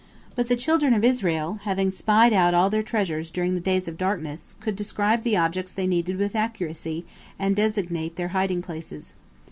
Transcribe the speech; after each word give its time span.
But 0.35 0.47
the 0.47 0.55
children 0.55 0.95
of 0.95 1.03
Israel, 1.03 1.59
having 1.61 1.91
spied 1.91 2.33
out 2.33 2.55
all 2.55 2.71
their 2.71 2.81
treasures 2.81 3.29
during 3.29 3.53
the 3.53 3.59
days 3.61 3.87
of 3.87 3.99
darkness, 3.99 4.55
could 4.59 4.75
describe 4.75 5.21
the 5.21 5.37
objects 5.37 5.73
they 5.73 5.85
needed 5.85 6.17
with 6.17 6.35
accuracy, 6.35 7.05
and 7.37 7.55
designate 7.55 8.15
their 8.15 8.29
hiding 8.29 8.63
places. 8.63 9.13